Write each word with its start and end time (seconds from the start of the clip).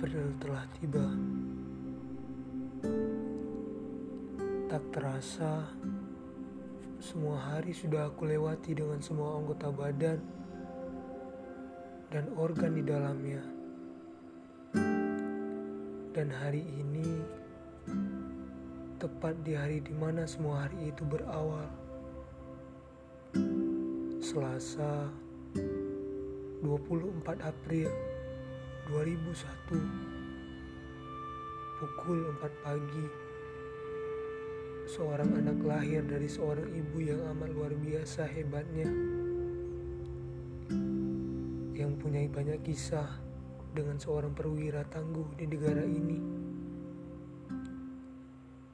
April 0.00 0.32
telah 0.40 0.64
tiba. 0.80 1.12
Tak 4.64 4.80
terasa, 4.96 5.68
semua 6.96 7.36
hari 7.36 7.76
sudah 7.76 8.08
aku 8.08 8.24
lewati 8.24 8.72
dengan 8.72 8.96
semua 9.04 9.36
anggota 9.36 9.68
badan 9.68 10.16
dan 12.08 12.32
organ 12.32 12.80
di 12.80 12.80
dalamnya. 12.80 13.44
Dan 16.16 16.32
hari 16.32 16.64
ini, 16.64 17.20
tepat 18.96 19.36
di 19.44 19.52
hari 19.52 19.84
di 19.84 19.92
mana 19.92 20.24
semua 20.24 20.64
hari 20.64 20.96
itu 20.96 21.04
berawal. 21.04 21.68
Selasa 24.24 25.12
24 26.64 27.20
April 27.44 28.09
2001 28.90 29.70
Pukul 31.78 32.26
4 32.26 32.66
pagi 32.66 33.06
Seorang 34.90 35.30
anak 35.38 35.62
lahir 35.62 36.02
dari 36.02 36.26
seorang 36.26 36.66
ibu 36.74 36.98
yang 36.98 37.22
amat 37.30 37.54
luar 37.54 37.70
biasa 37.70 38.26
hebatnya 38.26 38.90
Yang 41.78 41.92
punya 42.02 42.26
banyak 42.26 42.66
kisah 42.66 43.06
dengan 43.70 43.94
seorang 44.02 44.34
perwira 44.34 44.82
tangguh 44.90 45.38
di 45.38 45.46
negara 45.46 45.86
ini. 45.86 46.18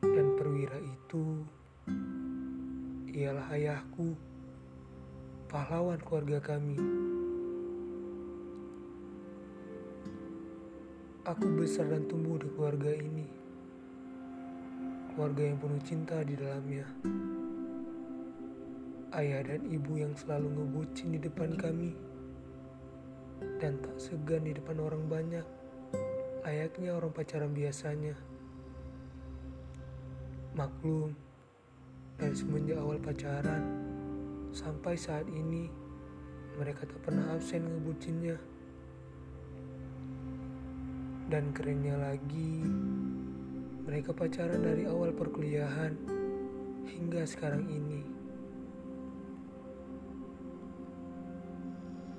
Dan 0.00 0.32
perwira 0.40 0.80
itu 0.80 1.44
ialah 3.12 3.52
ayahku 3.52 4.16
Pahlawan 5.52 6.00
keluarga 6.00 6.40
kami 6.40 6.80
Aku 11.26 11.58
besar 11.58 11.90
dan 11.90 12.06
tumbuh 12.06 12.38
di 12.38 12.46
keluarga 12.54 12.94
ini. 12.94 13.26
Keluarga 15.10 15.42
yang 15.42 15.58
penuh 15.58 15.82
cinta 15.82 16.22
di 16.22 16.38
dalamnya. 16.38 16.86
Ayah 19.10 19.42
dan 19.42 19.66
ibu 19.66 19.98
yang 19.98 20.14
selalu 20.14 20.54
ngebucin 20.54 21.18
di 21.18 21.18
depan 21.18 21.58
kami. 21.58 21.98
Dan 23.58 23.74
tak 23.82 23.98
segan 23.98 24.46
di 24.46 24.54
depan 24.54 24.78
orang 24.78 25.02
banyak. 25.10 25.42
Layaknya 26.46 26.94
orang 26.94 27.10
pacaran 27.10 27.50
biasanya. 27.50 28.14
Maklum, 30.54 31.10
dari 32.22 32.38
semenjak 32.38 32.78
awal 32.78 33.02
pacaran 33.02 33.66
sampai 34.54 34.94
saat 34.94 35.26
ini 35.26 35.66
mereka 36.54 36.86
tak 36.86 37.02
pernah 37.02 37.34
absen 37.34 37.66
ngebucinnya. 37.66 38.55
Dan 41.26 41.50
kerennya 41.50 41.98
lagi, 41.98 42.62
mereka 43.82 44.14
pacaran 44.14 44.62
dari 44.62 44.86
awal 44.86 45.10
perkuliahan 45.10 45.90
hingga 46.86 47.26
sekarang 47.26 47.66
ini. 47.66 48.02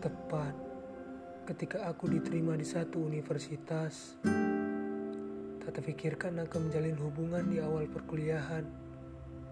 Tepat 0.04 0.52
ketika 1.48 1.88
aku 1.88 2.12
diterima 2.12 2.60
di 2.60 2.68
satu 2.68 3.00
universitas, 3.08 4.20
tak 5.64 5.72
terpikirkan 5.80 6.44
akan 6.44 6.68
menjalin 6.68 7.00
hubungan 7.00 7.48
di 7.48 7.64
awal 7.64 7.88
perkuliahan, 7.88 8.68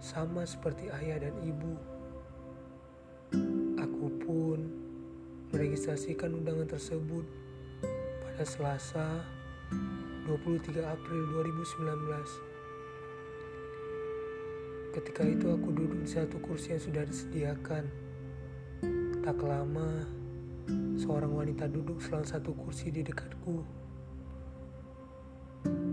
sama 0.04 0.44
seperti 0.44 0.92
ayah 0.92 1.24
dan 1.24 1.36
ibu. 1.48 1.80
Aku 3.80 4.12
pun 4.20 4.60
meregistrasikan 5.56 6.36
undangan 6.36 6.68
tersebut 6.68 7.24
pada 8.20 8.44
Selasa 8.44 9.35
23 9.72 10.82
April 10.82 11.22
2019. 11.46 12.56
Ketika 14.96 15.28
itu 15.28 15.52
aku 15.52 15.70
duduk 15.76 16.00
di 16.02 16.10
satu 16.10 16.40
kursi 16.40 16.72
yang 16.72 16.82
sudah 16.82 17.04
disediakan. 17.06 17.84
Tak 19.22 19.38
lama, 19.42 20.06
seorang 20.96 21.36
wanita 21.36 21.68
duduk 21.68 22.00
selang 22.00 22.24
satu 22.24 22.56
kursi 22.56 22.90
di 22.90 23.04
dekatku. 23.04 23.66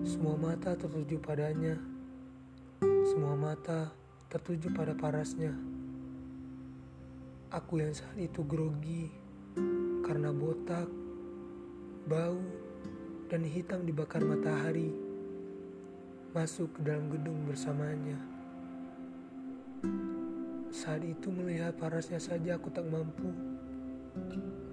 Semua 0.07 0.39
mata 0.39 0.79
tertuju 0.79 1.19
padanya. 1.19 1.75
Semua 3.09 3.35
mata 3.35 3.91
tertuju 4.31 4.71
pada 4.73 4.95
parasnya. 4.95 5.53
Aku 7.53 7.83
yang 7.83 7.93
saat 7.93 8.17
itu 8.17 8.41
grogi 8.47 9.13
karena 10.07 10.33
botak, 10.33 10.89
bau, 12.09 12.41
dan 13.33 13.49
hitam 13.49 13.89
dibakar 13.89 14.21
matahari 14.21 14.93
masuk 16.37 16.69
ke 16.77 16.85
dalam 16.85 17.09
gedung 17.09 17.49
bersamanya. 17.49 18.21
Saat 20.69 21.01
itu 21.01 21.33
melihat 21.33 21.73
parasnya 21.81 22.21
saja 22.21 22.61
aku 22.61 22.69
tak 22.69 22.85
mampu. 22.85 23.33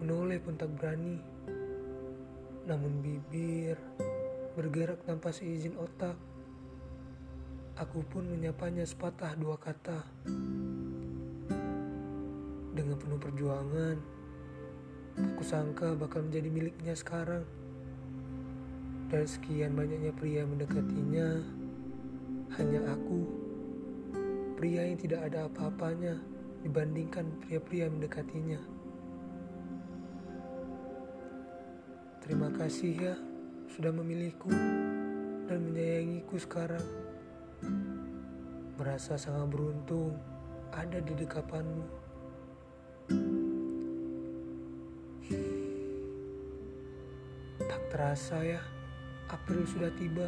Menoleh 0.04 0.44
pun 0.44 0.60
tak 0.60 0.76
berani. 0.76 1.24
Namun 2.68 3.00
bibir 3.00 3.80
bergerak 4.60 5.08
tanpa 5.08 5.32
seizin 5.32 5.80
otak. 5.80 6.20
Aku 7.80 8.04
pun 8.12 8.28
menyapanya 8.28 8.84
sepatah 8.84 9.40
dua 9.40 9.56
kata. 9.56 10.04
Dengan 12.76 12.96
penuh 13.00 13.20
perjuangan, 13.24 13.96
aku 15.16 15.44
sangka 15.48 15.96
bakal 15.96 16.28
menjadi 16.28 16.52
miliknya 16.52 16.92
sekarang. 16.92 17.48
Dan 19.10 19.26
sekian 19.26 19.74
banyaknya 19.74 20.14
pria 20.14 20.46
mendekatinya, 20.46 21.42
hanya 22.62 22.94
aku, 22.94 23.26
pria 24.54 24.86
yang 24.86 25.02
tidak 25.02 25.26
ada 25.26 25.50
apa-apanya 25.50 26.14
dibandingkan 26.62 27.26
pria-pria 27.42 27.90
mendekatinya. 27.90 28.62
Terima 32.22 32.54
kasih 32.54 32.94
ya 32.94 33.16
sudah 33.74 33.90
memilihku 33.90 34.54
dan 35.50 35.58
menyayangiku 35.66 36.38
sekarang. 36.38 36.86
Merasa 38.78 39.18
sangat 39.18 39.50
beruntung 39.50 40.14
ada 40.70 41.02
di 41.02 41.18
dekapanmu. 41.18 41.86
Tak 47.66 47.82
terasa 47.90 48.38
ya. 48.46 48.62
April 49.30 49.62
sudah 49.70 49.94
tiba. 49.94 50.26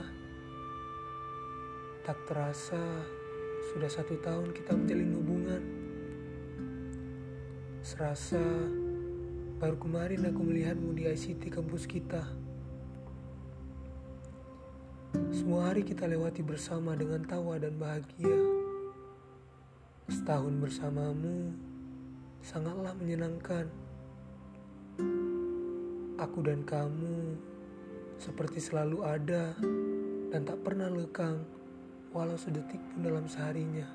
Tak 2.06 2.22
terasa 2.30 2.78
sudah 3.74 3.90
satu 3.90 4.14
tahun 4.22 4.54
kita 4.54 4.78
menjalin 4.78 5.18
hubungan. 5.18 5.64
Serasa 7.82 8.38
baru 9.58 9.74
kemarin 9.82 10.30
aku 10.30 10.46
melihatmu 10.46 10.94
di 10.94 11.10
ICT 11.10 11.50
kampus 11.50 11.90
kita. 11.90 12.22
Semua 15.34 15.74
hari 15.74 15.82
kita 15.82 16.06
lewati 16.06 16.46
bersama 16.46 16.94
dengan 16.94 17.26
tawa 17.26 17.58
dan 17.58 17.82
bahagia. 17.82 18.38
Setahun 20.14 20.62
bersamamu 20.62 21.58
sangatlah 22.46 22.94
menyenangkan. 22.94 23.66
Aku 26.22 26.46
dan 26.46 26.62
kamu 26.70 27.50
seperti 28.22 28.62
selalu 28.62 29.02
ada 29.02 29.58
dan 30.30 30.46
tak 30.46 30.62
pernah 30.62 30.94
lekang 30.94 31.42
walau 32.14 32.38
sedetik 32.38 32.78
pun 32.94 33.02
dalam 33.02 33.26
seharinya. 33.26 33.90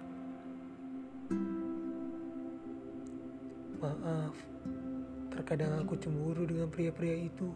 Maaf, 3.79 4.35
terkadang 5.31 5.79
aku 5.79 5.95
cemburu 5.95 6.43
dengan 6.43 6.67
pria-pria 6.67 7.15
itu. 7.15 7.55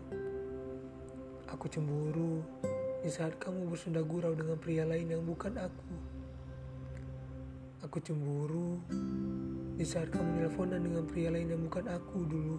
Aku 1.50 1.66
cemburu 1.66 2.38
di 3.02 3.10
saat 3.10 3.34
kamu 3.42 3.66
bersunda 3.66 4.06
gurau 4.06 4.30
dengan 4.38 4.54
pria 4.54 4.86
lain 4.86 5.10
yang 5.10 5.26
bukan 5.26 5.58
aku. 5.58 5.94
Aku 7.82 7.98
cemburu 7.98 8.78
di 9.74 9.82
saat 9.82 10.14
kamu 10.14 10.46
nelponan 10.46 10.86
dengan 10.86 11.02
pria 11.02 11.34
lain 11.34 11.50
yang 11.50 11.66
bukan 11.66 11.90
aku 11.90 12.18
dulu. 12.30 12.58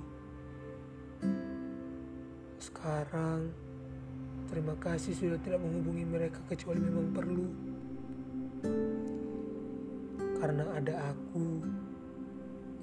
Sekarang, 2.60 3.71
Terima 4.52 4.76
kasih 4.76 5.16
sudah 5.16 5.40
tidak 5.40 5.64
menghubungi 5.64 6.04
mereka 6.04 6.44
kecuali 6.44 6.84
memang 6.84 7.08
perlu. 7.16 7.48
Karena 10.44 10.76
ada 10.76 11.16
aku 11.16 11.64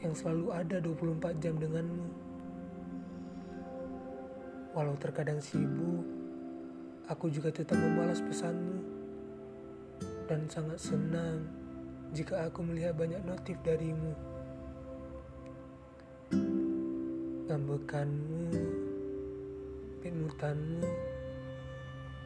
yang 0.00 0.17
selalu 0.17 0.47
ada 0.49 0.81
24 0.81 1.44
jam 1.44 1.61
denganmu. 1.61 2.09
Walau 4.73 4.97
terkadang 4.97 5.44
sibuk, 5.44 6.09
aku 7.05 7.29
juga 7.29 7.53
tetap 7.53 7.76
membalas 7.76 8.25
pesanmu. 8.25 8.81
Dan 10.25 10.49
sangat 10.49 10.81
senang 10.81 11.44
jika 12.17 12.49
aku 12.49 12.65
melihat 12.65 12.97
banyak 12.97 13.20
notif 13.29 13.61
darimu. 13.61 14.17
Ngambekanmu, 17.44 18.56
pinmutanmu, 20.00 21.18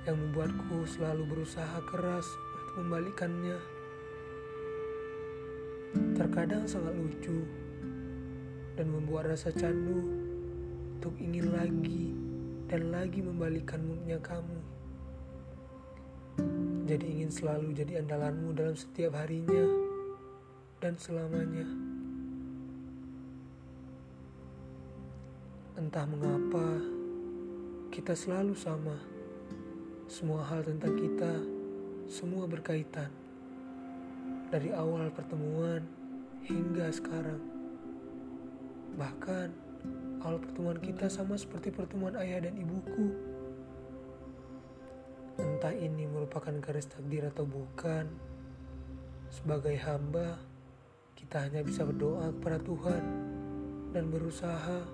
yang 0.03 0.19
membuatku 0.19 0.83
selalu 0.83 1.23
berusaha 1.31 1.79
keras 1.87 2.27
untuk 2.59 2.83
membalikannya. 2.83 3.59
Terkadang 6.19 6.67
sangat 6.67 6.97
lucu 6.99 7.47
dan 8.75 8.91
membuat 8.91 9.31
rasa 9.31 9.55
candu 9.55 10.03
untuk 10.99 11.15
ingin 11.23 11.55
lagi 11.55 12.11
dan 12.67 12.91
lagi 12.91 13.21
membalikan 13.23 13.79
moodnya 13.85 14.19
kamu. 14.19 14.59
Jadi 16.89 17.07
ingin 17.07 17.31
selalu 17.31 17.71
jadi 17.77 18.03
andalanmu 18.03 18.57
dalam 18.59 18.75
setiap 18.75 19.15
harinya 19.15 19.65
dan 20.83 20.99
selamanya. 20.99 21.69
Entah 25.79 26.07
mengapa 26.11 26.67
kita 27.95 28.17
selalu 28.17 28.57
sama. 28.59 29.12
Semua 30.13 30.45
hal 30.45 30.61
tentang 30.61 30.93
kita 30.93 31.41
semua 32.05 32.45
berkaitan. 32.45 33.09
Dari 34.53 34.69
awal 34.69 35.09
pertemuan 35.09 35.89
hingga 36.45 36.93
sekarang. 36.93 37.41
Bahkan 39.01 39.49
awal 40.21 40.37
pertemuan 40.37 40.77
kita 40.85 41.09
sama 41.09 41.41
seperti 41.41 41.73
pertemuan 41.73 42.13
ayah 42.21 42.45
dan 42.45 42.61
ibuku. 42.61 43.09
Entah 45.41 45.73
ini 45.73 46.05
merupakan 46.05 46.53
garis 46.61 46.93
takdir 46.93 47.33
atau 47.33 47.49
bukan. 47.49 48.05
Sebagai 49.33 49.81
hamba, 49.81 50.37
kita 51.17 51.49
hanya 51.49 51.65
bisa 51.65 51.89
berdoa 51.89 52.29
kepada 52.37 52.61
Tuhan 52.61 53.03
dan 53.97 54.13
berusaha 54.13 54.85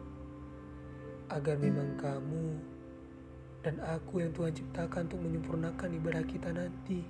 agar 1.34 1.58
memang 1.58 1.98
kamu 1.98 2.77
dan 3.62 3.74
aku 3.82 4.22
yang 4.22 4.30
Tuhan 4.30 4.54
ciptakan 4.54 5.10
untuk 5.10 5.20
menyempurnakan 5.22 5.90
ibadah 5.98 6.22
kita 6.22 6.50
nanti. 6.54 7.02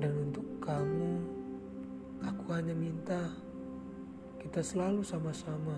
Dan 0.00 0.12
untuk 0.32 0.46
kamu, 0.64 1.12
aku 2.24 2.44
hanya 2.56 2.72
minta 2.72 3.28
kita 4.40 4.64
selalu 4.64 5.04
sama-sama 5.04 5.76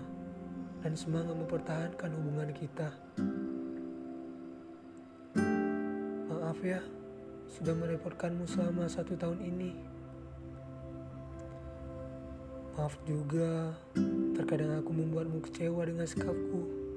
dan 0.79 0.95
semangat 0.95 1.35
mempertahankan 1.35 2.09
hubungan 2.15 2.49
kita. 2.55 2.89
Maaf 6.31 6.59
ya, 6.63 6.79
sudah 7.51 7.75
merepotkanmu 7.75 8.47
selama 8.47 8.87
satu 8.87 9.19
tahun 9.19 9.43
ini. 9.43 9.75
Maaf 12.79 12.95
juga, 13.03 13.75
terkadang 14.39 14.79
aku 14.79 14.95
membuatmu 14.95 15.43
kecewa 15.43 15.83
dengan 15.83 16.07
sikapku. 16.07 16.88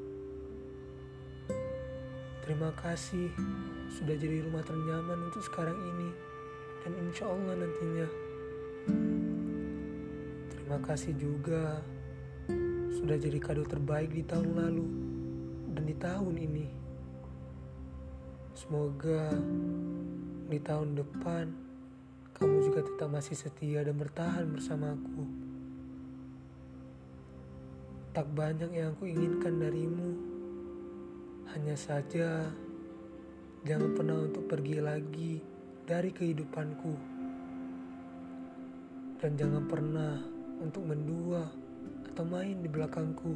Terima 2.43 2.75
kasih 2.75 3.31
sudah 3.87 4.19
jadi 4.19 4.43
rumah 4.43 4.67
ternyaman 4.67 5.31
untuk 5.31 5.47
sekarang 5.47 5.79
ini 5.79 6.11
dan 6.83 6.93
insya 6.99 7.31
Allah 7.31 7.55
nantinya. 7.55 8.09
Terima 10.51 10.79
kasih 10.83 11.15
juga 11.15 11.79
sudah 12.99 13.15
jadi 13.15 13.39
kado 13.39 13.63
terbaik 13.63 14.11
di 14.11 14.27
tahun 14.27 14.59
lalu 14.59 14.87
dan 15.71 15.85
di 15.87 15.95
tahun 15.95 16.35
ini. 16.35 16.67
Semoga 18.59 19.31
di 20.51 20.59
tahun 20.59 20.99
depan 20.99 21.47
kamu 22.35 22.57
juga 22.67 22.81
tetap 22.83 23.07
masih 23.07 23.39
setia 23.39 23.87
dan 23.87 23.95
bertahan 23.95 24.51
bersamaku. 24.51 25.31
Tak 28.11 28.27
banyak 28.35 28.75
yang 28.75 28.99
aku 28.99 29.07
inginkan 29.07 29.63
darimu, 29.63 30.32
hanya 31.53 31.77
saja 31.77 32.49
jangan 33.61 33.93
pernah 33.93 34.25
untuk 34.25 34.49
pergi 34.49 34.81
lagi 34.81 35.37
dari 35.85 36.09
kehidupanku. 36.09 36.95
Dan 39.21 39.37
jangan 39.37 39.69
pernah 39.69 40.17
untuk 40.65 40.89
mendua 40.89 41.45
atau 42.09 42.25
main 42.25 42.57
di 42.57 42.69
belakangku. 42.73 43.35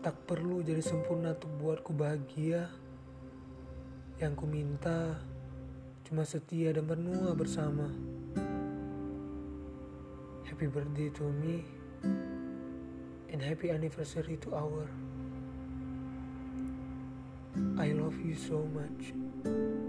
Tak 0.00 0.16
perlu 0.22 0.62
jadi 0.62 0.80
sempurna 0.80 1.34
untuk 1.34 1.50
buatku 1.58 1.90
bahagia. 1.90 2.70
Yang 4.22 4.32
ku 4.38 4.46
minta 4.46 5.18
cuma 6.06 6.22
setia 6.22 6.70
dan 6.70 6.86
bernua 6.86 7.34
bersama. 7.34 7.90
Happy 10.46 10.70
birthday 10.70 11.10
to 11.10 11.26
me 11.42 11.66
and 13.32 13.42
happy 13.42 13.70
anniversary 13.70 14.36
to 14.42 14.54
our 14.54 14.88
I 17.78 17.88
love 17.92 18.18
you 18.20 18.34
so 18.34 18.68
much. 18.74 19.85